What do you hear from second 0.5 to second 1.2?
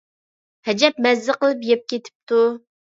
ھەجەپ